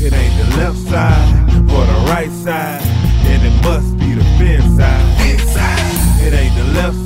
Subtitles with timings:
[0.00, 2.80] It ain't the left side or the right side,
[3.24, 5.18] then it must be the fin side.
[6.24, 6.96] It ain't the left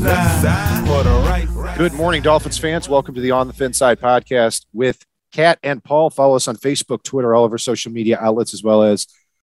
[0.43, 1.79] side or the right side.
[1.79, 2.91] Good morning, Dolphins fans.
[2.91, 6.11] Welcome to the On the Fin Side podcast with Kat and Paul.
[6.11, 9.07] Follow us on Facebook, Twitter, all of our social media outlets, as well as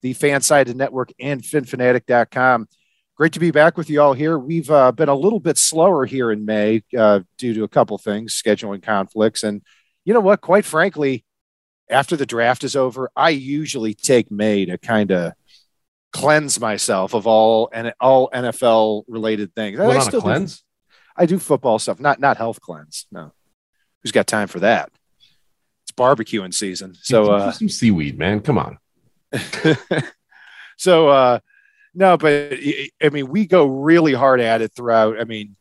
[0.03, 2.67] the Fansided Network and PhinPhanatic.com.
[3.17, 4.37] Great to be back with you all here.
[4.37, 7.99] We've uh, been a little bit slower here in May uh, due to a couple
[7.99, 9.45] things, scheduling conflicts.
[9.45, 9.63] And
[10.05, 10.41] you know what?
[10.41, 11.25] Quite frankly,
[11.91, 15.33] after the draft is over, I usually take May to kind of
[16.13, 19.79] cleanse myself of all and all NFL related things.
[19.79, 20.59] What, I still cleanse?
[20.59, 20.65] Do,
[21.17, 23.07] I do football stuff, not not health cleanse.
[23.11, 23.33] No,
[24.03, 24.91] who's got time for that?
[25.85, 28.41] It's barbecuing season, so uh, some seaweed, man.
[28.41, 28.79] Come on.
[30.77, 31.39] so uh,
[31.95, 32.55] no, but
[33.03, 35.21] I mean, we go really hard at it throughout.
[35.21, 35.57] I mean,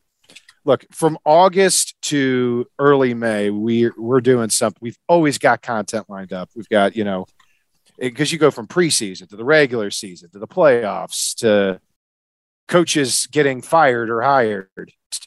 [0.68, 4.78] look from August to early May, we we're doing something.
[4.80, 6.50] We've always got content lined up.
[6.54, 7.26] We've got you know,
[7.98, 11.80] because you go from preseason to the regular season to the playoffs to
[12.68, 14.68] coaches getting fired or hired,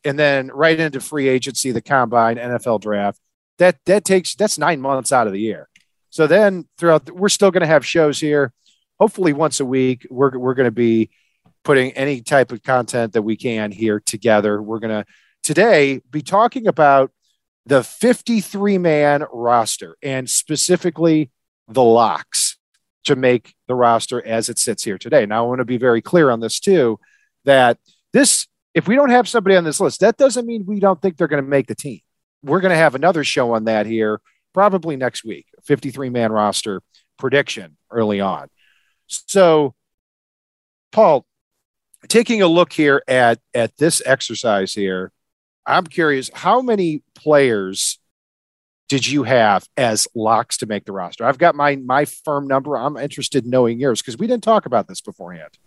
[0.05, 3.19] and then right into free agency, the combine, NFL draft.
[3.57, 5.67] That that takes that's nine months out of the year.
[6.11, 8.53] So then throughout, we're still going to have shows here.
[8.99, 11.09] Hopefully, once a week, we're we're going to be
[11.63, 14.61] putting any type of content that we can here together.
[14.61, 15.05] We're going to
[15.43, 17.11] today be talking about
[17.65, 21.31] the 53 man roster and specifically
[21.67, 22.57] the locks
[23.05, 25.25] to make the roster as it sits here today.
[25.25, 26.99] Now, I want to be very clear on this too
[27.45, 27.77] that
[28.13, 31.17] this, if we don't have somebody on this list, that doesn't mean we don't think
[31.17, 32.01] they're going to make the team.
[32.43, 34.21] We're going to have another show on that here
[34.53, 36.81] probably next week 53 man roster
[37.17, 38.47] prediction early on.
[39.07, 39.75] So,
[40.91, 41.25] Paul,
[42.07, 45.11] taking a look here at at this exercise here,
[45.65, 47.99] I'm curious how many players
[48.89, 51.25] did you have as locks to make the roster?
[51.25, 52.77] I've got my my firm number.
[52.77, 55.57] I'm interested in knowing yours because we didn't talk about this beforehand.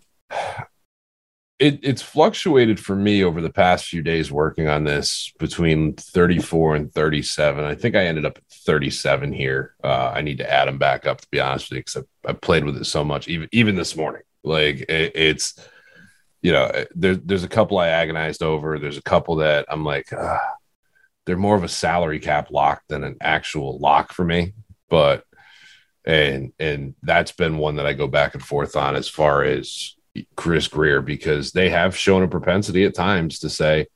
[1.61, 6.75] It, it's fluctuated for me over the past few days working on this between 34
[6.75, 7.65] and 37.
[7.65, 9.77] I think I ended up at 37 here.
[9.83, 12.31] Uh, I need to add them back up to be honest with you because I,
[12.31, 14.23] I played with it so much, even even this morning.
[14.43, 15.59] Like it, it's
[16.45, 18.79] you know, there's there's a couple I agonized over.
[18.79, 20.39] There's a couple that I'm like, uh,
[21.25, 24.53] they're more of a salary cap lock than an actual lock for me.
[24.91, 25.25] But
[26.05, 29.95] and and that's been one that I go back and forth on as far as
[30.37, 33.87] Chris Grier because they have shown a propensity at times to say,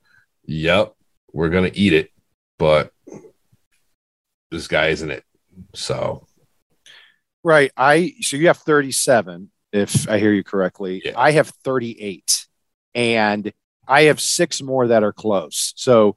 [0.45, 0.95] "Yep,
[1.31, 2.09] we're gonna eat it,"
[2.57, 2.91] but
[4.49, 5.23] this guy isn't it.
[5.75, 6.25] So,
[7.43, 7.71] right.
[7.77, 11.03] I so you have 37 if I hear you correctly.
[11.05, 11.13] Yeah.
[11.15, 12.47] I have 38
[12.93, 13.51] and
[13.87, 15.73] I have six more that are close.
[15.75, 16.15] So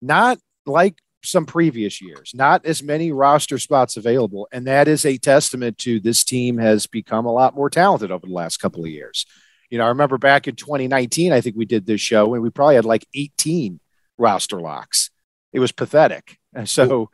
[0.00, 4.48] not like some previous years, not as many roster spots available.
[4.52, 8.26] And that is a testament to this team has become a lot more talented over
[8.26, 9.26] the last couple of years.
[9.70, 12.50] You know, I remember back in 2019, I think we did this show and we
[12.50, 13.80] probably had like 18
[14.18, 15.10] roster locks.
[15.52, 16.38] It was pathetic.
[16.64, 17.10] So,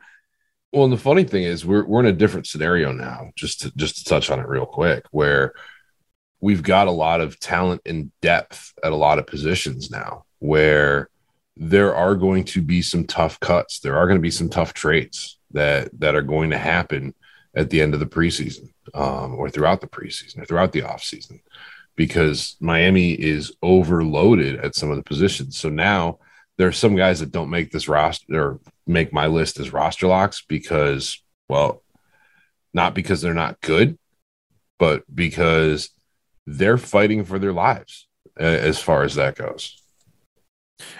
[0.71, 3.31] well, and the funny thing is, we're we're in a different scenario now.
[3.35, 5.53] Just to just to touch on it real quick, where
[6.41, 11.09] we've got a lot of talent and depth at a lot of positions now, where
[11.57, 13.79] there are going to be some tough cuts.
[13.79, 17.13] There are going to be some tough trades that that are going to happen
[17.55, 21.41] at the end of the preseason um, or throughout the preseason or throughout the offseason
[21.95, 25.57] because Miami is overloaded at some of the positions.
[25.57, 26.19] So now
[26.57, 30.07] there are some guys that don't make this roster or make my list as roster
[30.07, 31.83] locks because, well,
[32.73, 33.97] not because they're not good,
[34.77, 35.89] but because
[36.49, 38.07] they're fighting for their lives
[38.39, 39.81] uh, as far as that goes.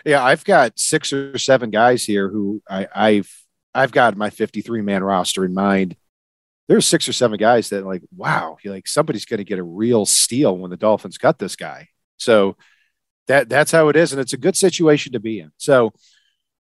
[0.06, 4.82] Yeah, I've got six or seven guys here who I, I've I've got my 53
[4.82, 5.96] man roster in mind.
[6.68, 9.64] There's six or seven guys that like, wow, you're like somebody's going to get a
[9.64, 11.88] real steal when the Dolphins cut this guy.
[12.18, 12.56] So
[13.28, 15.52] that that's how it is, and it's a good situation to be in.
[15.58, 15.94] So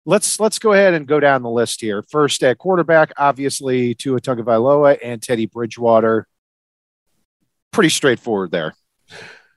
[0.05, 2.03] let's let's go ahead and go down the list here.
[2.03, 6.27] First at quarterback, obviously Tua Tagovailoa and Teddy Bridgewater.
[7.75, 8.73] Pretty straightforward there.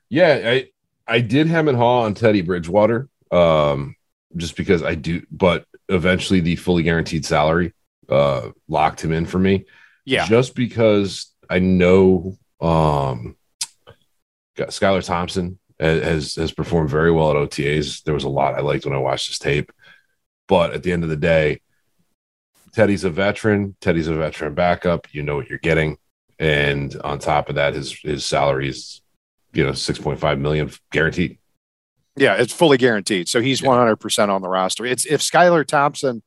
[0.09, 0.69] Yeah, I
[1.07, 3.95] I did hem and haw on Teddy Bridgewater, um,
[4.37, 7.73] just because I do, but eventually the fully guaranteed salary
[8.09, 9.67] uh locked him in for me.
[10.05, 13.37] Yeah, just because I know um
[14.57, 18.03] Skylar Thompson has has performed very well at OTAs.
[18.03, 19.71] There was a lot I liked when I watched this tape.
[20.49, 21.61] But at the end of the day,
[22.73, 23.77] Teddy's a veteran.
[23.81, 25.13] Teddy's a veteran backup.
[25.13, 25.99] You know what you're getting,
[26.39, 29.03] and on top of that, his his salary is,
[29.53, 31.39] you know, six point five million guaranteed.
[32.17, 33.29] Yeah, it's fully guaranteed.
[33.29, 34.85] So he's one hundred percent on the roster.
[34.85, 36.23] It's if Skylar Thompson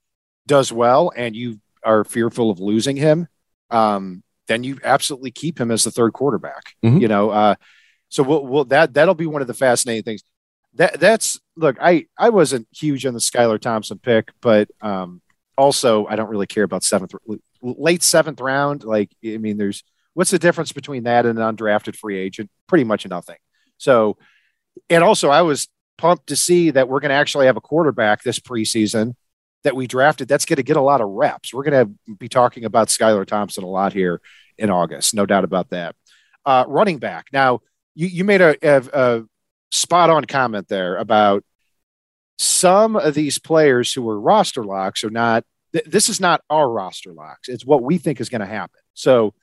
[0.48, 3.28] does well and you are fearful of losing him,
[3.70, 6.76] um, then you absolutely keep him as the third quarterback.
[6.84, 7.02] Mhm.
[7.02, 7.56] You know, uh,
[8.10, 10.24] so we'll, we'll that that'll be one of the fascinating things.
[10.76, 15.22] That that's look, I I wasn't huge on the Skylar Thompson pick, but um,
[15.58, 17.14] also I don't really care about seventh
[17.62, 18.84] late seventh round.
[18.84, 22.50] Like I mean, there's what's the difference between that and an undrafted free agent?
[22.68, 23.38] Pretty much nothing.
[23.78, 24.18] So,
[24.90, 25.68] and also I was
[25.98, 29.16] pumped to see that we're going to actually have a quarterback this preseason
[29.64, 31.54] that we drafted that's going to get a lot of reps.
[31.54, 34.20] We're going to be talking about Skylar Thompson a lot here
[34.58, 35.96] in August, no doubt about that.
[36.46, 37.28] Uh, running back.
[37.32, 37.60] Now,
[37.94, 39.24] you, you made a, a, a
[39.72, 41.44] spot on comment there about
[42.40, 45.44] some of these players who are roster locks are not,
[45.74, 47.48] th- this is not our roster locks.
[47.48, 48.80] It's what we think is going to happen.
[48.96, 49.36] So,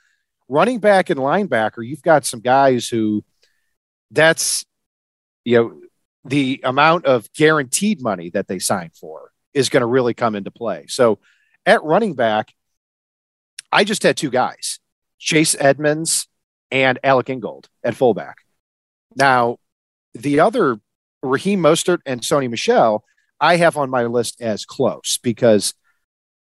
[0.49, 3.25] running back and linebacker, you've got some guys who
[4.11, 4.65] that's,
[5.45, 5.81] you know,
[6.25, 10.51] the amount of guaranteed money that they sign for is going to really come into
[10.51, 10.87] play.
[10.89, 11.19] So,
[11.65, 12.53] at running back,
[13.71, 14.79] I just had two guys,
[15.19, 16.29] Chase Edmonds
[16.71, 18.39] and Alec Ingold at fullback.
[19.17, 19.59] Now,
[20.15, 20.79] the other
[21.23, 23.05] Raheem Mostert and Sony Michel,
[23.41, 25.75] I have on my list as close because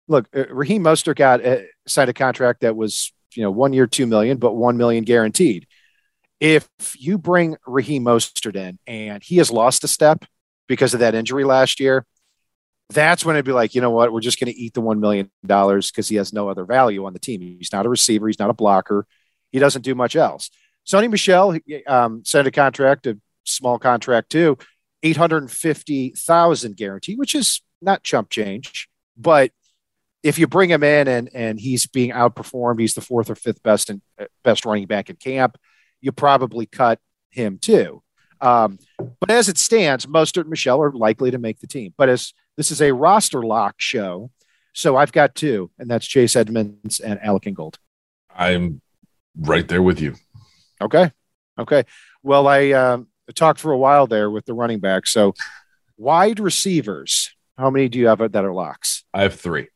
[0.09, 3.87] look, uh, Raheem Mostert got uh, signed a contract that was you know one year,
[3.87, 5.67] two million, but one million guaranteed.
[6.41, 6.69] If
[6.99, 10.25] you bring Raheem Mostert in and he has lost a step
[10.67, 12.05] because of that injury last year,
[12.91, 15.01] that's when it'd be like, you know what, we're just going to eat the one
[15.01, 17.41] million dollars because he has no other value on the team.
[17.41, 19.07] He's not a receiver, he's not a blocker,
[19.51, 20.51] he doesn't do much else.
[20.87, 24.59] Sony Michel um, signed a contract, a small contract too,
[25.03, 28.89] eight hundred fifty thousand guarantee, which is not chump change.
[29.17, 29.51] But
[30.27, 33.63] if you bring him in and and he's being outperformed, he's the fourth or fifth
[33.63, 34.03] best and
[34.43, 35.57] best running back in camp.
[36.01, 36.99] You probably cut
[37.31, 38.03] him too.
[38.41, 38.79] Um,
[39.21, 41.95] but as it stands, Mostert and Michel are likely to make the team.
[41.97, 44.31] But as this is a roster lock show,
[44.73, 47.79] so I've got two, and that's Chase Edmonds and Alec Ingold.
[48.35, 48.83] I'm
[49.39, 50.17] right there with you.
[50.83, 51.13] Okay.
[51.59, 51.85] Okay.
[52.23, 55.07] Well, I um, talked for a while there with the running back.
[55.07, 55.35] So,
[55.97, 59.05] wide receivers, how many do you have that are locks?
[59.15, 59.69] I have three.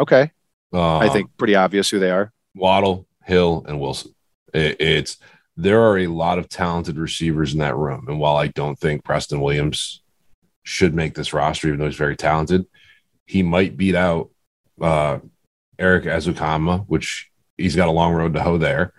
[0.00, 0.32] Okay.
[0.72, 2.32] Um, I think pretty obvious who they are.
[2.54, 4.14] Waddle, Hill, and Wilson.
[4.54, 5.18] It, it's
[5.56, 9.04] there are a lot of talented receivers in that room, and while I don't think
[9.04, 10.02] Preston Williams
[10.62, 12.66] should make this roster, even though he's very talented,
[13.26, 14.30] he might beat out
[14.80, 15.18] uh,
[15.78, 18.94] Erik Ezukanma, which he's got a long road to hoe there,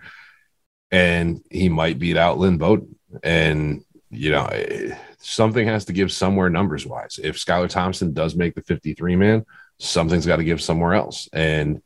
[0.90, 2.96] and he might beat out Lynn Bowden.
[3.22, 7.18] And you know, eh, something has to give somewhere numbers wise.
[7.22, 9.44] If Skylar Thompson does make the 53 man,
[9.82, 11.28] something's got to give somewhere else.
[11.32, 11.82] And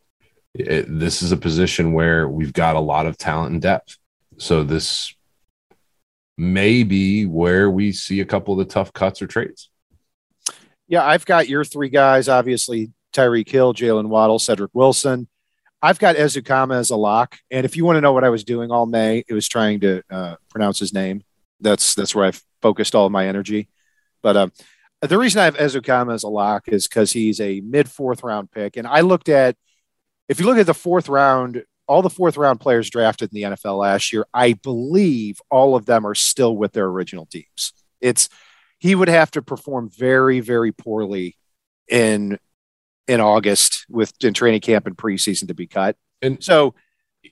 [0.55, 3.97] it, this is a position where we've got a lot of talent and depth.
[4.39, 5.15] So this
[6.37, 9.71] may be where we see a couple of the tough cuts or trades.
[10.89, 15.27] Yeah, I've got your three guys, obviously Tyreek Hill, Jaylen Waddle, Cedric Wilson.
[15.83, 17.39] I've got Ezukanma as a lock.
[17.51, 19.81] And if you want to know what I was doing all May, it was trying
[19.81, 21.23] to uh, pronounce his name.
[21.61, 23.69] That's that's where I've focused all my energy.
[24.23, 24.53] But um,
[25.03, 28.51] the reason I have Ezukanma as a lock is because he's a mid fourth round
[28.51, 28.77] pick.
[28.77, 29.57] And I looked at,
[30.29, 33.57] if you look at the fourth round, all the fourth round players drafted in the
[33.57, 37.73] NFL last year, I believe all of them are still with their original teams.
[38.01, 38.29] It's
[38.79, 41.37] he would have to perform very, very poorly
[41.89, 42.39] in
[43.07, 45.97] in August with in training camp and preseason to be cut.
[46.23, 46.75] And So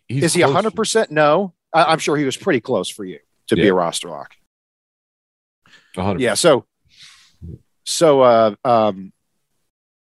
[0.09, 1.11] is he hundred percent?
[1.11, 3.18] No, I, I'm sure he was pretty close for you
[3.49, 4.35] to be a roster lock.
[5.94, 6.21] 100.
[6.21, 6.35] Yeah.
[6.35, 6.66] So,
[7.85, 9.12] so, uh, um,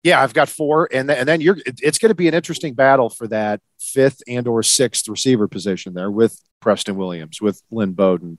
[0.05, 1.57] yeah, I've got four, and then, and then you're.
[1.65, 5.95] It's going to be an interesting battle for that fifth and or sixth receiver position
[5.95, 8.39] there with Preston Williams, with Lynn Bowden,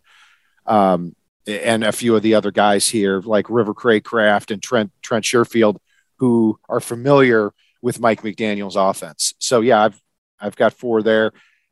[0.68, 1.16] um,
[1.48, 5.78] and a few of the other guys here like River Cracraft and Trent Trent Sherfield,
[6.20, 7.52] who are familiar
[7.82, 9.34] with Mike McDaniel's offense.
[9.40, 10.00] So yeah, I've
[10.40, 11.32] I've got four there.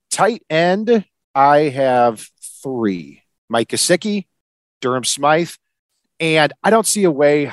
[0.09, 1.05] Tight end,
[1.35, 2.27] I have
[2.63, 4.25] three: Mike Gesicki,
[4.81, 5.51] Durham Smythe,
[6.19, 7.51] and I don't see a way.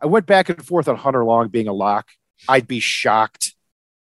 [0.00, 2.08] I went back and forth on Hunter Long being a lock.
[2.48, 3.54] I'd be shocked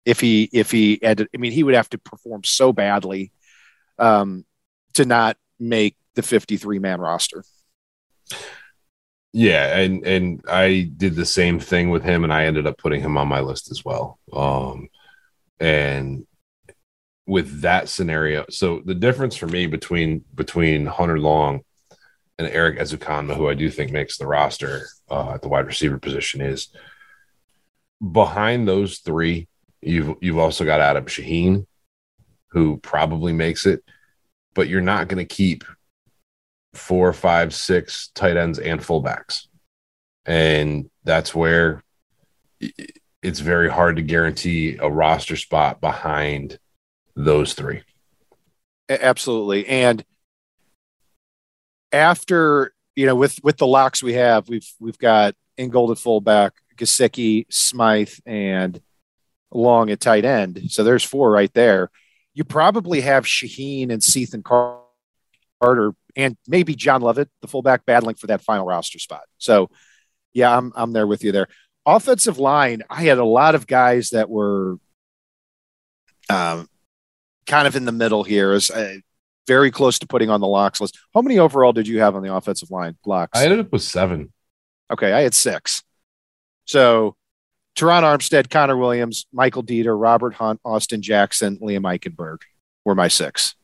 [0.04, 1.28] if he if he ended.
[1.34, 3.32] I mean, he would have to perform so badly
[3.98, 4.44] um,
[4.94, 7.44] to not make the 53 man roster.
[9.32, 13.02] Yeah, and and I did the same thing with him, and I ended up putting
[13.02, 14.18] him on my list as well.
[14.32, 14.88] Um,
[15.60, 16.26] and
[17.26, 21.62] with that scenario, so the difference for me between between Hunter Long
[22.38, 25.98] and Erik Ezukanma, who I do think makes the roster uh, at the wide receiver
[25.98, 26.68] position, is
[28.12, 29.48] behind those three.
[29.80, 31.66] You've you've also got Adam Shaheen,
[32.48, 33.82] who probably makes it,
[34.54, 35.64] but you're not going to keep
[36.74, 39.46] four, five, six tight ends and fullbacks.
[40.26, 41.82] And that's where
[43.22, 46.58] it's very hard to guarantee a roster spot behind
[47.14, 47.82] those three.
[48.88, 49.66] Absolutely.
[49.66, 50.04] And
[51.92, 56.54] after, you know, with with the locks we have, we've we've got Ingold at fullback,
[56.76, 58.80] Gesicki, Smythe, and
[59.52, 60.70] Long at tight end.
[60.70, 61.90] So there's four right there.
[62.34, 68.26] You probably have Shaheen and Cethan Carter and maybe John Lovett, the fullback, battling for
[68.26, 69.22] that final roster spot.
[69.38, 69.70] So
[70.34, 71.48] yeah, I'm I'm there with you there.
[71.86, 74.78] Offensive line, I had a lot of guys that were
[76.28, 76.68] um,
[77.46, 78.96] kind of in the middle here is uh,
[79.46, 80.98] very close to putting on the locks list.
[81.14, 83.38] How many overall did you have on the offensive line locks?
[83.38, 84.32] I ended up with seven.
[84.90, 85.82] okay, I had six.
[86.64, 87.16] So
[87.76, 92.38] Terron Armstead, Connor Williams, Michael Deiter, Robert Hunt, Austin Jackson, Liam Eichenberg
[92.84, 93.54] were my six.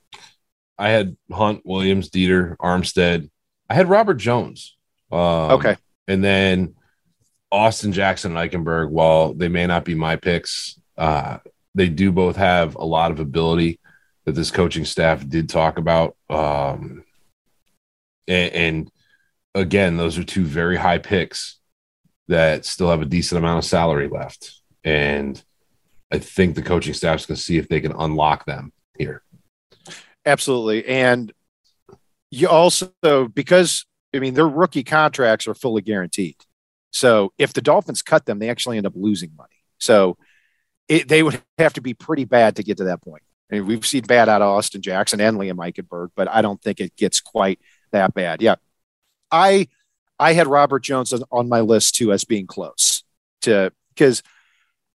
[0.78, 3.30] I had Hunt, Williams, Deiter, Armstead.
[3.68, 4.76] I had Robert Jones.
[5.10, 5.76] Um, Okay.
[6.08, 6.74] And then
[7.50, 11.38] Austin Jackson and Eichenberg, while they may not be my picks, uh,
[11.74, 13.78] they do both have a lot of ability
[14.24, 16.16] that this coaching staff did talk about.
[16.30, 17.04] Um,
[18.28, 18.90] and, and
[19.54, 21.58] again, those are two very high picks
[22.28, 24.60] that still have a decent amount of salary left.
[24.84, 25.42] And
[26.12, 29.22] I think the coaching staff's going to see if they can unlock them here.
[30.24, 30.86] Absolutely.
[30.86, 31.32] And
[32.30, 32.92] you also,
[33.34, 36.36] because, I mean, their rookie contracts are fully guaranteed.
[36.90, 39.48] So if the Dolphins cut them, they actually end up losing money.
[39.78, 40.16] So
[40.88, 43.22] it, they would have to be pretty bad to get to that point.
[43.52, 46.60] I mean, we've seen bad out of Austin Jackson and Liam Eichenberg, but I don't
[46.62, 48.40] think it gets quite that bad.
[48.40, 48.54] Yeah.
[49.30, 49.68] I,
[50.18, 53.04] I had Robert Jones on- my list too as being close
[53.42, 54.22] to, because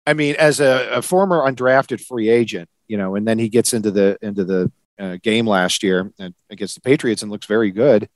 [0.05, 3.73] I mean, as a, a former undrafted free agent, you know, and then he gets
[3.73, 7.71] into the, into the, uh, game last year and against the Patriots and looks very
[7.71, 8.07] good.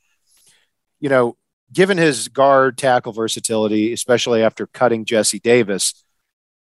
[0.99, 1.37] You know,
[1.73, 6.03] given his guard tackle versatility, especially after cutting Jesse Davis,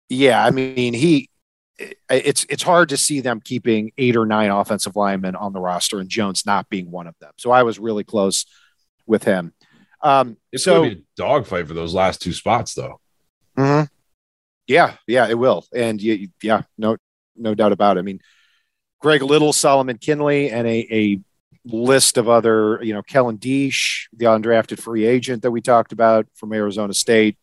[0.09, 1.29] yeah, I mean he.
[2.09, 5.99] It's it's hard to see them keeping eight or nine offensive linemen on the roster
[5.99, 7.31] and Jones not being one of them.
[7.37, 8.45] So I was really close
[9.05, 9.53] with him.
[10.01, 12.99] Um, It's so going to be a dogfight for those last two spots, though.
[13.57, 13.89] Mhm.
[14.67, 16.97] Yeah, yeah, it will, and you, yeah, no,
[17.35, 18.01] no doubt about it.
[18.01, 18.19] I mean,
[18.99, 21.19] Greg Little, Solomon Kindley, and a, a
[21.63, 26.27] list of other, you know, Kellen Diesch, the undrafted free agent that we talked about
[26.35, 27.37] from Arizona State.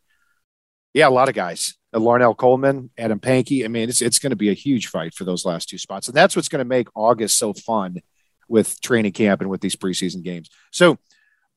[0.92, 1.74] Yeah, a lot of guys.
[1.94, 3.64] Uh, Larnell Coleman, Adam Pankey.
[3.64, 6.08] I mean, it's it's going to be a huge fight for those last two spots,
[6.08, 8.02] and that's what's going to make August so fun
[8.48, 10.50] with training camp and with these preseason games.
[10.70, 10.98] So,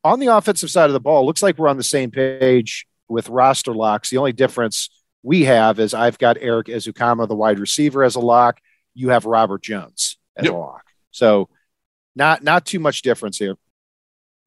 [0.04, 3.30] on the offensive side of the ball, looks like we're on the same page with
[3.30, 4.10] roster locks.
[4.10, 4.90] The only difference
[5.24, 8.60] we have is I've got Erik Ezukanma, the wide receiver, as a lock.
[8.94, 10.54] You have Robert Jones as Yep.
[10.54, 10.84] a lock.
[11.12, 11.50] So
[12.16, 13.56] not not too much difference here.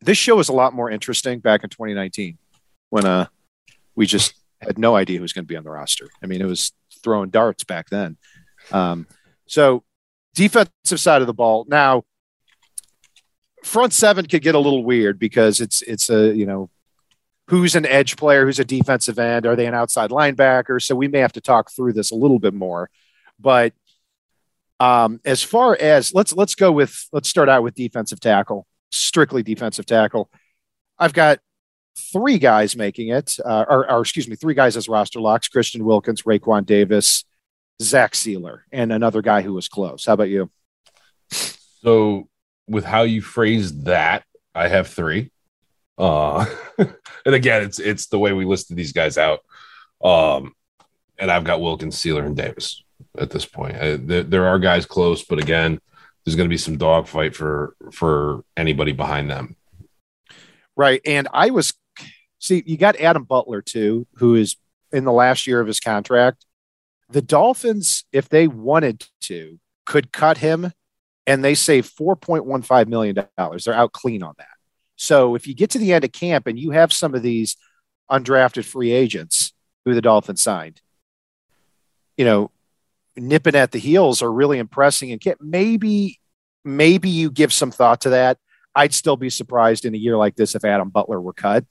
[0.00, 2.38] This show was a lot more interesting back in 2019
[2.88, 3.26] when uh
[3.94, 6.08] we just had no idea who was going to be on the roster.
[6.22, 8.16] I mean, it was throwing darts back then.
[8.72, 9.06] Um,
[9.46, 9.84] so
[10.34, 12.04] defensive side of the ball now
[13.64, 16.70] front seven could get a little weird because it's it's a you know
[17.48, 20.80] who's an edge player, who's a defensive end, are they an outside linebacker?
[20.80, 22.88] So we may have to talk through this a little bit more.
[23.40, 23.72] But
[24.78, 29.42] um, as far as let's let's go with let's start out with defensive tackle, strictly
[29.42, 30.30] defensive tackle.
[30.98, 31.40] I've got
[31.96, 35.84] three guys making it, uh, or, or excuse me, three guys as roster locks: Christian
[35.84, 37.24] Wilkins, Raekwon Davis,
[37.82, 40.06] Zach Sieler, and another guy who was close.
[40.06, 40.50] How about you?
[41.82, 42.28] So,
[42.68, 45.30] with how you phrased that, I have three.
[45.98, 46.46] Uh,
[46.78, 49.40] and again, it's it's the way we listed these guys out.
[50.02, 50.54] Um,
[51.18, 52.82] and I've got Wilkins, Sieler, and Davis
[53.18, 53.76] at this point.
[53.78, 55.80] There, there are guys close, but again,
[56.24, 59.56] there's going to be some dogfight for for anybody behind them.
[60.80, 61.74] Right, and I was
[62.38, 64.56] see you got Adam Butler too, who is
[64.90, 66.46] in the last year of his contract.
[67.10, 70.72] The Dolphins, if they wanted to, could cut him,
[71.26, 73.64] and they save four point one five million dollars.
[73.64, 74.56] They're out clean on that.
[74.96, 77.58] So if you get to the end of camp and you have some of these
[78.10, 79.52] undrafted free agents
[79.84, 80.80] who the Dolphins signed,
[82.16, 82.52] you know,
[83.18, 85.12] nipping at the heels are really impressing.
[85.12, 86.20] And maybe,
[86.64, 88.38] maybe you give some thought to that.
[88.74, 91.64] I'd still be surprised in a year like this if Adam Butler were cut.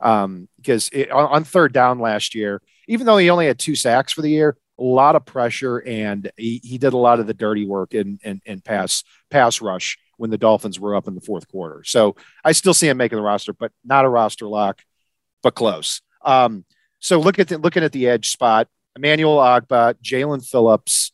[0.00, 3.76] Um, because it, on, on third down last year, even though he only had two
[3.76, 7.26] sacks for the year, a lot of pressure and he, he did a lot of
[7.26, 11.14] the dirty work in, in, in pass pass rush when the Dolphins were up in
[11.14, 11.82] the fourth quarter.
[11.84, 14.82] So I still see him making the roster, but not a roster lock,
[15.42, 16.00] but close.
[16.24, 16.64] Um,
[16.98, 18.68] so look at the, looking at the edge spot.
[18.96, 21.12] Emmanuel Ogbah, Jaelan Phillips,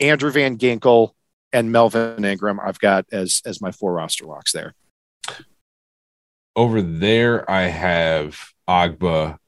[0.00, 1.10] Andrew Van Ginkel,
[1.52, 2.60] and Melvin Ingram.
[2.60, 4.74] I've got as as my four roster locks there.
[6.54, 9.38] Over there, I have Ogbah,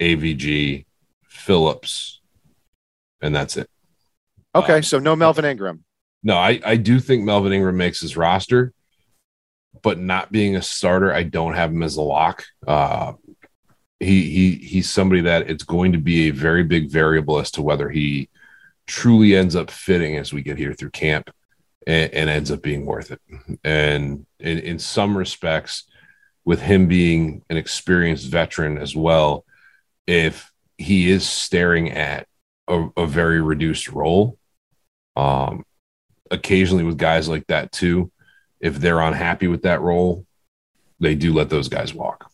[0.00, 0.86] AVG,
[1.24, 2.20] Phillips,
[3.20, 3.68] and that's it.
[4.54, 5.84] Okay, um, so no Melvin Ingram.
[6.22, 8.72] No, I, I do think Melvin Ingram makes his roster,
[9.82, 12.44] but not being a starter, I don't have him as a lock.
[12.66, 13.12] Uh,
[14.00, 17.62] he he he's somebody that it's going to be a very big variable as to
[17.62, 18.28] whether he
[18.86, 21.30] truly ends up fitting as we get here through camp
[21.86, 23.20] and, and ends up being worth it.
[23.62, 25.84] And in, in some respects,
[26.44, 29.44] with him being an experienced veteran as well,
[30.06, 32.26] if he is staring at
[32.68, 34.38] a, a very reduced role,
[35.16, 35.64] um,
[36.30, 38.10] occasionally with guys like that too,
[38.60, 40.26] if they're unhappy with that role,
[41.00, 42.30] they do let those guys walk.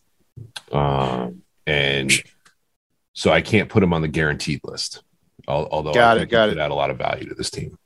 [0.71, 2.11] Um, and
[3.13, 5.03] so I can't put him on the guaranteed list.
[5.47, 6.57] Although got I it, got it.
[6.57, 7.77] Add a lot of value to this team.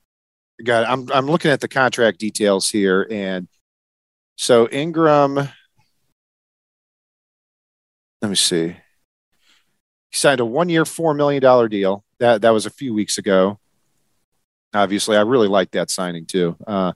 [0.64, 0.90] Got it.
[0.90, 3.48] I'm I'm looking at the contract details here, and
[4.36, 5.36] so Ingram.
[8.22, 8.68] Let me see.
[8.68, 12.04] He signed a one-year, four million dollar deal.
[12.20, 13.60] That that was a few weeks ago.
[14.74, 16.58] Obviously, I really like that signing too.
[16.66, 16.94] Uh,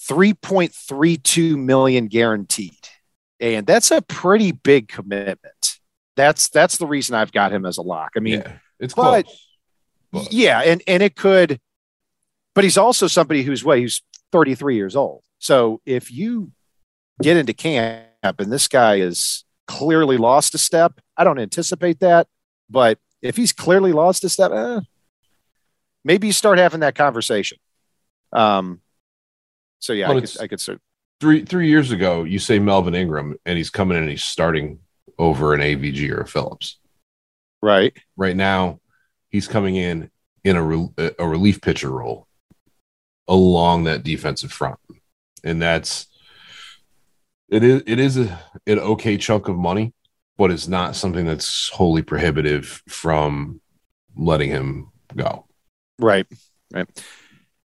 [0.00, 2.88] 3.32 million guaranteed
[3.42, 5.78] and that's a pretty big commitment.
[6.16, 8.12] That's that's the reason I've got him as a lock.
[8.16, 9.48] I mean, yeah, it's but, close.
[10.12, 10.32] But.
[10.32, 11.60] Yeah, and and it could,
[12.54, 15.22] but he's also somebody who's what he's 33 years old.
[15.38, 16.52] So if you
[17.22, 22.28] get into camp and this guy is clearly lost a step, I don't anticipate that,
[22.70, 24.80] but if he's clearly lost a step, eh,
[26.04, 27.58] maybe you start having that conversation.
[28.32, 28.80] Um,
[29.78, 30.80] so yeah, well, I could, I could start
[31.20, 34.80] three three years ago, you say Melvin Ingram, and he's coming in and he's starting
[35.18, 36.78] over an AVG or a Phillips.
[37.62, 37.96] Right.
[38.16, 38.80] Right now,
[39.30, 40.10] he's coming in
[40.42, 42.26] in a, re- a relief pitcher role
[43.32, 44.78] along that defensive front,
[45.42, 46.06] and that's
[47.48, 49.94] it is it is a, an okay chunk of money,
[50.36, 53.60] but it's not something that's wholly prohibitive from
[54.14, 55.46] letting him go.
[55.98, 56.26] Right.
[56.72, 56.86] Right.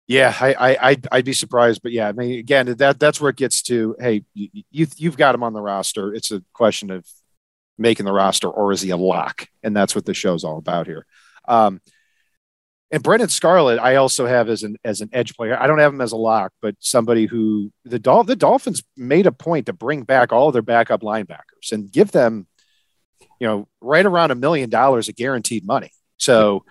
[0.07, 3.29] Yeah, I, I I'd, I'd, be surprised, but yeah, I mean, again, that that's where
[3.29, 3.95] it gets to.
[3.99, 6.13] Hey, you you've got him on the roster.
[6.13, 7.05] It's a question of
[7.77, 9.47] making the roster, or is he a lock?
[9.63, 11.05] And that's what the show's all about here.
[11.47, 11.79] Um,
[12.93, 15.59] and Brennan Scarlett, I also have as an as an edge player.
[15.59, 19.25] I don't have him as a lock, but somebody who the Dol- the Dolphins made
[19.25, 22.45] a point to bring back all their backup linebackers and give them,
[23.39, 25.89] you know, right around a million dollars of guaranteed money.
[26.17, 26.65] So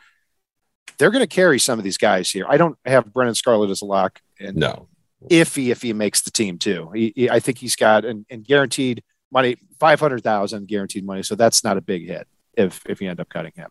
[0.97, 2.47] they're going to carry some of these guys here.
[2.49, 4.21] I don't have Brennan Scarlett as a lock.
[4.39, 4.87] And no,
[5.29, 8.27] if he if he makes the team too, he, he, I think he's got and,
[8.31, 11.25] and guaranteed money five hundred thousand guaranteed money.
[11.25, 13.71] So that's not a big hit if if you end up cutting him.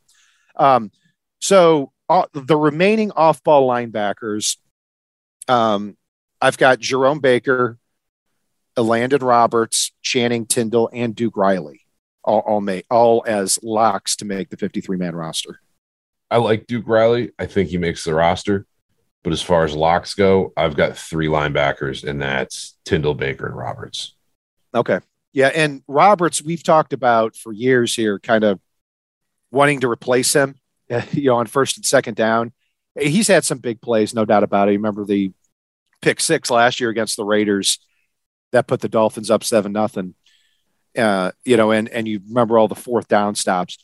[0.57, 0.91] Um,
[1.39, 4.57] so uh, the remaining off ball linebackers,
[5.47, 5.95] um,
[6.41, 7.77] I've got Jerome Baker,
[8.75, 11.85] Elandon Roberts, Channing Tindall, and Duke Riley,
[12.23, 15.61] all all, may, all as locks to make the fifty three man roster.
[16.29, 17.31] I like Duke Riley.
[17.39, 18.65] I think he makes the roster.
[19.23, 23.55] But as far as locks go, I've got three linebackers, and that's Tindall, Baker, and
[23.55, 24.15] Roberts.
[24.73, 24.99] Okay.
[25.31, 25.51] Yeah.
[25.53, 28.59] And Roberts, we've talked about for years here, kind of
[29.51, 30.55] wanting to replace him,
[31.11, 32.53] you know, on first and second down.
[32.99, 34.73] He's had some big plays, no doubt about it.
[34.73, 35.31] You remember the
[36.01, 37.79] pick six last year against the Raiders
[38.51, 40.15] that put the Dolphins up seven nothing.
[40.97, 43.77] Uh, you know, and and you remember all the fourth down stops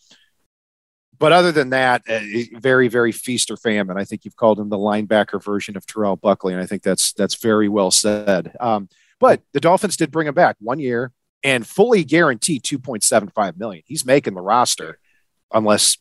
[1.19, 2.19] but other than that, uh,
[2.59, 3.97] very, very feast or famine.
[3.97, 7.13] I think you've called him the linebacker version of Terrell Buckley, and I think that's
[7.13, 8.55] that's very well said.
[8.59, 8.89] Um,
[9.19, 11.11] but the Dolphins did bring him back one year
[11.43, 13.83] and fully guaranteed 2.75 million.
[13.87, 14.99] He's making the roster,
[15.51, 15.97] unless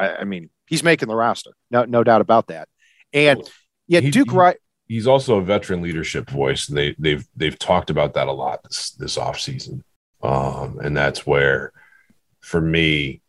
[0.00, 1.50] I, I mean he's making the roster.
[1.70, 2.68] No, no doubt about that.
[3.12, 3.48] And
[3.86, 4.56] yeah, he, Duke Right.
[4.86, 8.62] He's also a veteran leadership voice, and they they've they've talked about that a lot
[8.64, 9.84] this this off season.
[10.22, 11.72] Um, and that's where,
[12.40, 13.22] for me,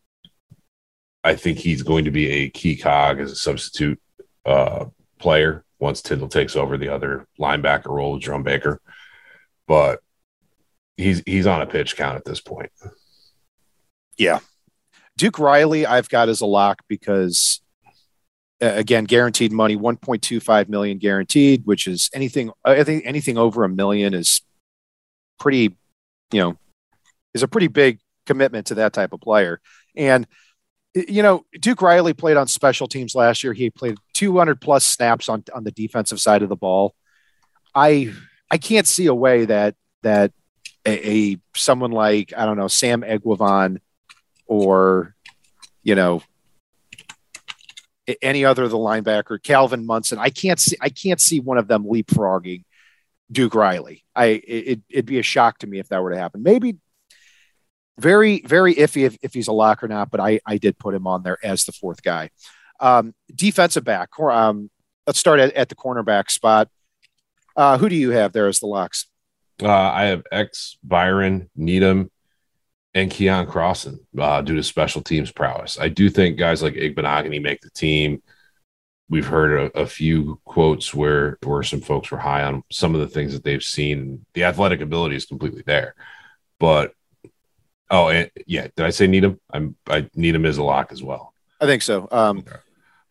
[1.24, 4.00] I think he's going to be a key cog as a substitute
[4.44, 4.86] uh,
[5.18, 8.80] player once Tindall takes over the other linebacker role Jerome Baker.
[9.68, 10.00] But
[10.96, 12.70] he's he's on a pitch count at this point.
[14.16, 14.40] Yeah.
[15.16, 17.60] Duke Riley, I've got as a lock because
[18.60, 24.14] again, guaranteed money, 1.25 million guaranteed, which is anything I think anything over a million
[24.14, 24.40] is
[25.38, 25.76] pretty,
[26.32, 26.56] you know,
[27.34, 29.60] is a pretty big commitment to that type of player.
[29.96, 30.26] And
[30.94, 33.54] you know, Duke Riley played on special teams last year.
[33.54, 36.94] He played 200 plus snaps on on the defensive side of the ball.
[37.74, 38.12] I
[38.50, 40.32] I can't see a way that that
[40.84, 43.78] a, a someone like I don't know Sam Eguavoen
[44.46, 45.14] or
[45.82, 46.22] you know
[48.20, 50.18] any other of the linebacker Calvin Munson.
[50.18, 52.64] I can't see I can't see one of them leapfrogging
[53.30, 54.04] Duke Riley.
[54.14, 56.42] I it, it'd be a shock to me if that were to happen.
[56.42, 56.76] Maybe
[57.98, 60.94] very, very iffy if, if he's a lock or not, but I, I did put
[60.94, 62.30] him on there as the fourth guy.
[62.80, 64.08] Um, defensive back.
[64.18, 64.70] Um,
[65.06, 66.68] let's start at, at the cornerback spot.
[67.56, 69.06] Uh, who do you have there as the locks?
[69.62, 72.10] Uh, I have X Byron Needham
[72.94, 75.78] and Keion Crossen uh, due to special teams prowess.
[75.78, 78.22] I do think guys like Igbinoghene make the team.
[79.08, 83.00] We've heard a, a, few quotes where where some folks were high on some of
[83.00, 84.24] the things that they've seen.
[84.34, 85.94] The athletic ability is completely there,
[86.58, 86.94] but
[87.92, 88.68] Oh, and, yeah.
[88.74, 89.38] Did I say Needham?
[89.52, 91.34] I'm I Needham is a lock as well.
[91.60, 92.08] I think so.
[92.10, 92.56] Um, okay.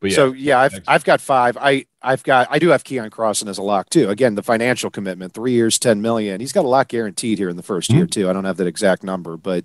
[0.02, 1.58] Yeah, so yeah, I've I've got five.
[1.58, 4.10] I I've got I do have Keion Crossen as a lock too.
[4.10, 6.42] Again, the financial commitment, three years, ten million.
[6.42, 7.98] He's got a lot guaranteed here in the 1st mm-hmm.
[7.98, 8.30] year too.
[8.30, 9.64] I don't have that exact number, but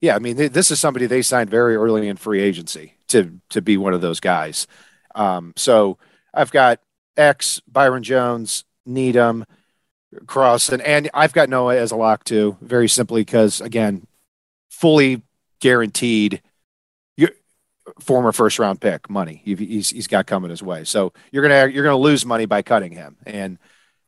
[0.00, 3.62] yeah, I mean this is somebody they signed very early in free agency to to
[3.62, 4.66] be one of those guys.
[5.14, 5.98] Um, so
[6.34, 6.80] I've got
[7.16, 9.44] X Byron Jones, Needham,
[10.24, 12.56] Crossen, and I've got Noah as a lock too.
[12.60, 14.06] Very simply because again,
[14.70, 15.22] fully
[15.60, 16.42] guaranteed
[18.00, 19.42] former first round pick money.
[19.44, 20.84] He's, he's got coming his way.
[20.84, 23.16] So you're gonna you're gonna lose money by cutting him.
[23.26, 23.58] And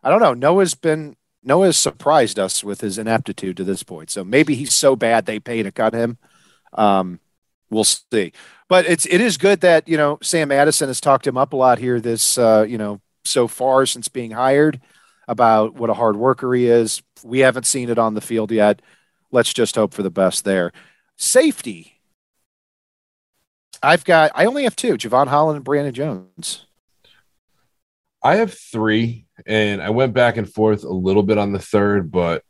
[0.03, 0.35] I don't know.
[0.35, 4.11] Noah's been Noah's surprised us with his ineptitude to this point.
[4.11, 6.19] So maybe he's so bad they pay to cut him.
[6.73, 7.21] Um,
[7.71, 8.33] we'll see.
[8.69, 11.57] But it's it is good that you know Sam Madison has talked him up a
[11.57, 12.01] lot here.
[12.01, 14.81] This uh, you know so far since being hired
[15.27, 17.03] about what a hard worker he is.
[17.23, 18.83] We haven't seen it on the field yet
[19.35, 20.73] let's just hope for the best there.
[21.17, 21.94] Safety.
[23.85, 26.67] I've got, I only have two Jevon Holland and Brandon Jones.
[28.23, 32.11] I have three, and I went back and forth a little bit on the third,
[32.11, 32.43] but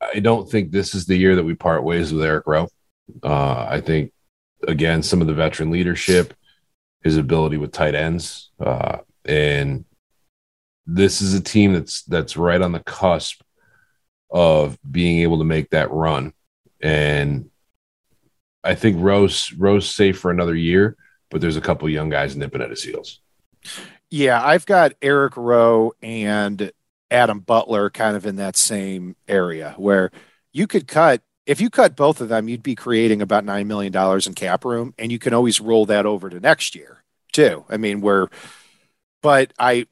[0.00, 2.68] I don't think this is the year that we part ways with Eric Rowe.
[3.22, 4.12] Uh, I think,
[4.66, 6.34] again, some of the veteran leadership,
[7.04, 9.84] his ability with tight ends, uh, and
[10.84, 13.40] this is a team that's that's right on the cusp
[14.30, 16.32] of being able to make that run.
[16.80, 17.50] And
[18.68, 20.94] I think Rose Rose safe for another year,
[21.30, 23.20] but there's a couple young guys nipping at his heels.
[24.10, 26.70] Yeah, I've got Eric Rowe and
[27.10, 30.10] Adam Butler kind of in that same area where
[30.52, 33.90] you could cut if you cut both of them, you'd be creating about nine million
[33.90, 37.64] dollars in cap room, and you can always roll that over to next year too.
[37.70, 38.28] I mean, where,
[39.22, 39.86] but I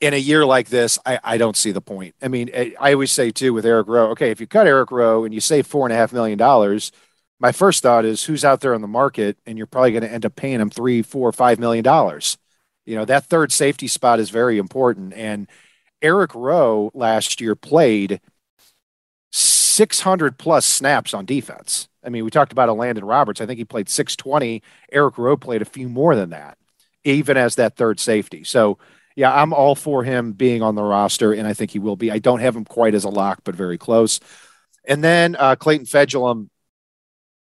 [0.00, 2.14] in a year like this, I, I don't see the point.
[2.22, 5.24] I mean, I always say too with Eric Rowe, okay, if you cut Eric Rowe
[5.24, 6.92] and you save four and a half million dollars,
[7.40, 10.12] my first thought is who's out there on the market, and you're probably going to
[10.12, 12.38] end up paying him three, four, five million dollars.
[12.86, 15.14] You know, that third safety spot is very important.
[15.14, 15.48] And
[16.02, 18.20] Eric Rowe last year played
[19.32, 21.88] 600 plus snaps on defense.
[22.04, 23.40] I mean, we talked about Elandon Roberts.
[23.40, 24.62] I think he played 620.
[24.92, 26.58] Eric Rowe played a few more than that,
[27.04, 28.44] even as that third safety.
[28.44, 28.78] So
[29.16, 32.10] yeah, I'm all for him being on the roster, and I think he will be.
[32.10, 34.20] I don't have him quite as a lock, but very close.
[34.86, 36.48] And then uh, Clayton Fejedelem,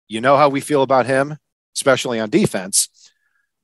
[0.08, 1.36] you know how we feel about him,
[1.74, 2.88] especially on defense.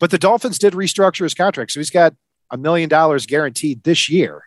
[0.01, 2.15] But the Dolphins did restructure his contract, so he's got
[2.51, 4.43] a million dollars guaranteed this year,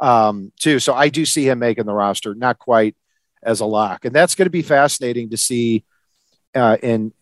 [0.00, 0.78] um, too.
[0.78, 2.96] So I do see him making the roster, not quite
[3.42, 5.84] as a lock, and that's going to be fascinating to see
[6.54, 7.12] uh, in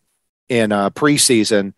[0.49, 1.75] in uh, preseason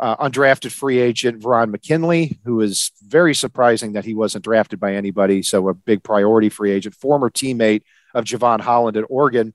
[0.00, 4.94] uh, undrafted free agent Verone McKinley, who is very surprising that he wasn't drafted by
[4.94, 5.42] anybody.
[5.42, 9.54] So a big priority free agent, former teammate of Jevon Holland at Oregon.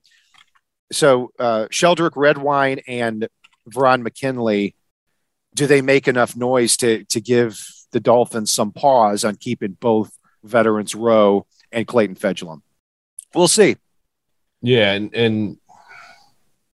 [0.91, 3.27] So uh, Sheldrick Redwine and
[3.69, 4.75] Verone McKinley,
[5.55, 7.59] do they make enough noise to to give
[7.91, 10.11] the Dolphins some pause on keeping both
[10.43, 12.61] veterans Rowe and Clayton Fejedelem?
[13.33, 13.77] We'll see.
[14.61, 15.57] Yeah, and and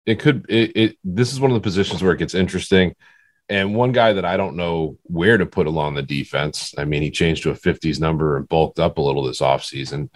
[0.05, 2.95] it could it, it this is one of the positions where it gets interesting.
[3.49, 6.73] And one guy that I don't know where to put along the defense.
[6.77, 10.09] I mean, he changed to a 50s number and bulked up a little this offseason,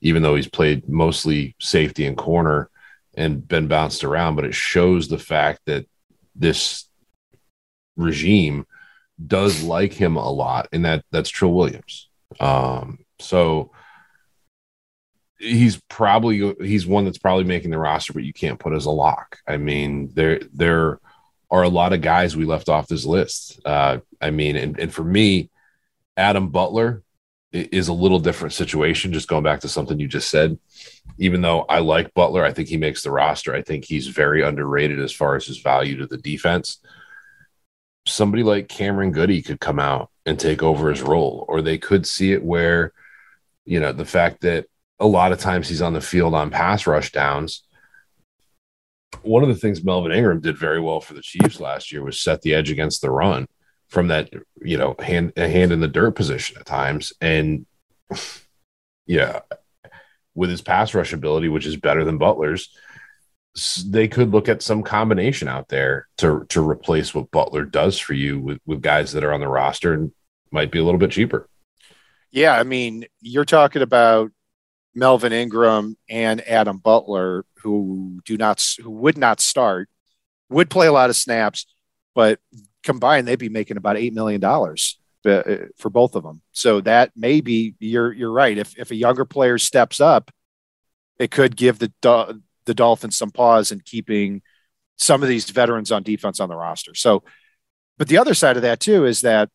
[0.00, 2.68] even though he's played mostly safety and corner
[3.14, 4.36] and been bounced around.
[4.36, 5.86] But it shows the fact that
[6.34, 6.88] this
[7.96, 8.66] regime
[9.24, 12.08] does like him a lot, and that that's Trill Williams.
[12.40, 13.72] Um, so
[15.38, 18.90] he's probably he's one that's probably making the roster, but you can't put as a
[18.90, 19.38] lock.
[19.46, 21.00] I mean, there there
[21.50, 23.60] are a lot of guys we left off this list.
[23.64, 25.50] Uh, I mean, and, and for me,
[26.16, 27.02] Adam Butler
[27.52, 29.12] is a little different situation.
[29.12, 30.58] Just going back to something you just said,
[31.18, 33.54] even though I like Butler, I think he makes the roster.
[33.54, 36.78] I think he's very underrated as far as his value to the defense.
[38.06, 42.06] Somebody like Cameron Goode could come out and take over his role, or they could
[42.06, 42.92] see it where,
[43.64, 44.66] you know, the fact that
[44.98, 47.64] a lot of times he's on the field on pass rush downs
[49.20, 52.18] one of the things Melvin Ingram did very well for the Chiefs last year was
[52.18, 53.46] set the edge against the run
[53.92, 54.30] from that,
[54.62, 57.12] you know, hand a hand in the dirt position at times.
[57.20, 57.66] And
[59.06, 59.40] yeah,
[60.34, 62.74] with his pass rush ability, which is better than Butler's,
[63.86, 68.14] they could look at some combination out there to to replace what Butler does for
[68.14, 70.10] you with, with guys that are on the roster and
[70.50, 71.46] might be a little bit cheaper.
[72.30, 74.30] Yeah, I mean, you're talking about
[74.94, 79.90] Melvin Ingram and Adam Butler, who do not, who would not start,
[80.48, 81.66] would play a lot of snaps,
[82.14, 82.40] but
[82.82, 85.42] combined they'd be making about eight million dollars uh,
[85.76, 86.42] for both of them.
[86.52, 88.56] So that maybe you're you're right.
[88.56, 90.30] If if a younger player steps up,
[91.18, 91.92] it could give the
[92.64, 94.42] the Dolphins some pause in keeping
[94.96, 96.94] some of these veterans on defense on the roster.
[96.94, 97.24] So,
[97.98, 99.48] but the other side of that too is that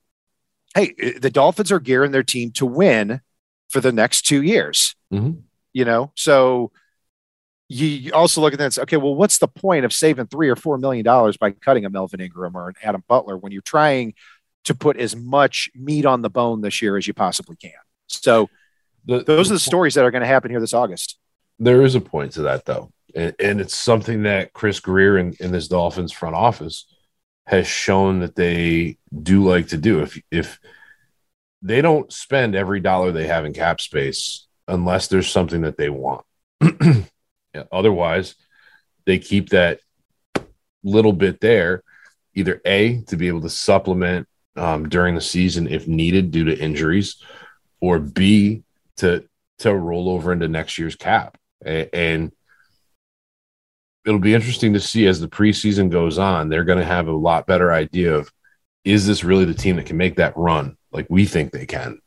[0.76, 3.22] hey, the Dolphins are gearing their team to win
[3.70, 4.96] for the next two years.
[5.12, 5.40] Mm-hmm.
[5.74, 6.72] You know, so
[7.69, 10.49] you also look at that and say, okay, well, what's the point of saving three
[10.49, 13.62] or four million dollars by cutting a Melvin Ingram or an Adam Butler when you're
[13.62, 14.13] trying
[14.65, 17.71] to put as much meat on the bone this year as you possibly can?
[18.08, 18.49] So
[19.06, 21.17] the, those are the stories that are going to happen here this August.
[21.60, 22.91] There is a point to that, though.
[23.15, 26.86] And, and it's something that Chris Grier in, in this Dolphins front office
[27.47, 30.01] has shown that they do like to do.
[30.01, 30.60] If, if,
[31.62, 35.89] they don't spend every dollar they have in cap space unless there's something that they
[35.89, 36.23] want.
[37.72, 38.36] otherwise,
[39.06, 39.80] they keep that
[40.84, 41.84] little bit there,
[42.34, 46.58] either A, to be able to supplement um, during the season if needed due to
[46.58, 47.22] injuries,
[47.80, 48.64] or B,
[48.98, 49.28] to
[49.60, 51.38] to roll over into next year's cap.
[51.64, 52.32] And
[54.06, 56.50] it'll be interesting to see as the preseason goes on.
[56.50, 58.32] They're going to have a lot better idea of
[58.84, 62.00] is this really the team that can make that run like we think they can?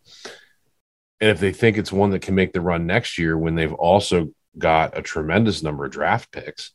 [1.21, 3.75] And if they think it's one that can make the run next year when they've
[3.75, 6.73] also got a tremendous number of draft picks,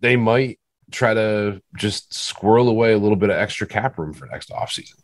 [0.00, 0.58] they might
[0.90, 5.00] try to just squirrel away a little bit of extra cap room for next offseason.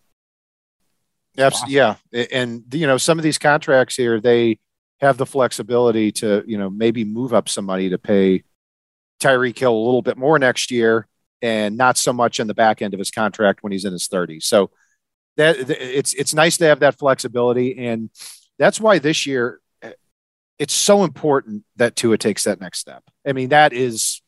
[1.39, 1.75] Absolutely.
[1.75, 1.95] Yeah.
[2.33, 4.59] And, you know, some of these contracts here, they
[5.01, 8.45] have the flexibility to, you know, maybe move up some money to pay
[9.21, 11.07] Tyreek Hill a little bit more next year
[11.43, 14.09] and not so much in the back end of his contract when he's in his
[14.09, 14.43] 30s.
[14.43, 14.71] So
[15.37, 18.11] that it's it's nice to have that flexibility, and
[18.59, 19.60] that's why this year
[20.61, 23.03] it's so important that Tua takes that next step.
[23.27, 24.21] I mean, that is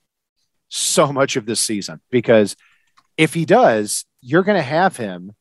[0.70, 2.56] so much of this season because
[3.18, 5.32] if he does, you're going to have him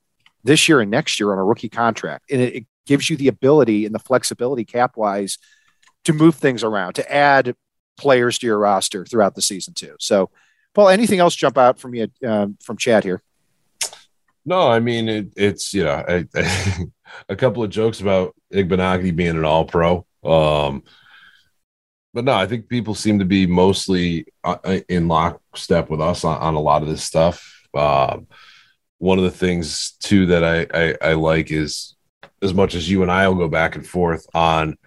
[0.44, 3.30] this year and next year on a rookie contract, and it, it gives you the
[3.30, 5.38] ability and the flexibility cap wise
[6.04, 7.56] to move things around to add
[7.98, 9.96] players to your roster throughout the season too.
[9.98, 10.30] So
[10.74, 13.22] Paul, anything else jump out from you um, from chat here?
[14.44, 16.86] No, I mean it, it's you know I, I,
[17.30, 20.84] a couple of jokes about Igbinoghene being an All Pro, um,
[22.14, 26.38] but no, I think people seem to be mostly uh, in lockstep with us on,
[26.40, 27.68] on a lot of this stuff.
[27.74, 28.28] Um,
[28.98, 31.96] one of the things too that I, I I like is
[32.42, 34.78] as much as you and I will go back and forth on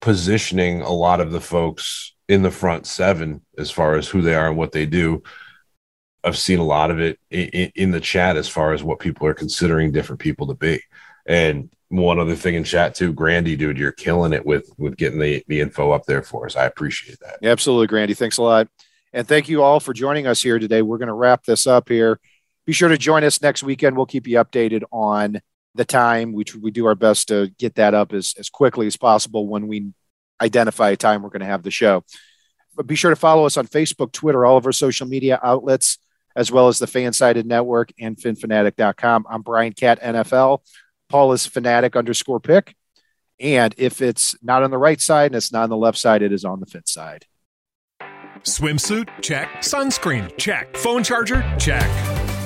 [0.00, 4.34] positioning a lot of the folks in the front seven as far as who they
[4.34, 5.22] are and what they do.
[6.24, 9.26] I've seen a lot of it in, in, the chat as far as what people
[9.26, 10.80] are considering different people to be.
[11.26, 15.20] And one other thing in chat too, Grandy, dude, you're killing it with with getting
[15.20, 16.56] the, the info up there for us.
[16.56, 17.46] I appreciate that.
[17.46, 18.14] Absolutely, Grandy.
[18.14, 18.68] Thanks a lot.
[19.12, 20.80] And thank you all for joining us here today.
[20.80, 22.18] We're going to wrap this up here.
[22.64, 23.94] Be sure to join us next weekend.
[23.94, 25.42] We'll keep you updated on
[25.74, 26.32] the time.
[26.32, 29.66] We, we do our best to get that up as, as quickly as possible when
[29.66, 29.92] we
[30.40, 32.04] identify a time we're going to have the show.
[32.74, 35.98] But be sure to follow us on Facebook, Twitter, all of our social media outlets,
[36.34, 39.26] as well as the Fansided Network and PhinPhanatic.com.
[39.28, 40.60] I'm Brian Cat NFL.
[41.12, 42.74] Paul is Fanatic underscore pick.
[43.38, 46.22] And if it's not on the right side and it's not on the left side,
[46.22, 47.26] it is on the fit side.
[48.44, 49.08] Swimsuit?
[49.20, 49.48] Check.
[49.58, 50.34] Sunscreen?
[50.38, 50.74] Check.
[50.74, 51.42] Phone charger?
[51.58, 51.86] Check.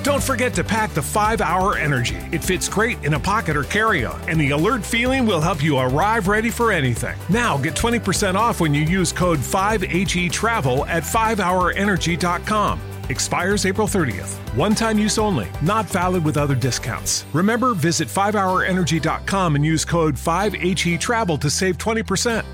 [0.03, 2.17] Don't forget to pack the 5 Hour Energy.
[2.33, 5.63] It fits great in a pocket or carry on, and the alert feeling will help
[5.63, 7.17] you arrive ready for anything.
[7.29, 12.81] Now get 20% off when you use code 5HE Travel at 5hourenergy.com.
[13.09, 14.35] Expires April 30th.
[14.55, 17.25] One time use only, not valid with other discounts.
[17.33, 22.45] Remember, visit 5hourenergy.com and use code 5HE Travel to save 20%.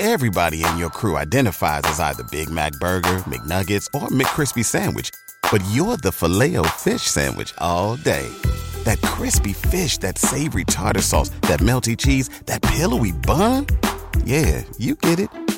[0.00, 5.10] Everybody in your crew identifies as either Big Mac Burger, McNuggets, or McCrispy Sandwich.
[5.50, 8.32] But you're the filet fish Sandwich all day.
[8.84, 13.66] That crispy fish, that savory tartar sauce, that melty cheese, that pillowy bun.
[14.24, 15.57] Yeah, you get it.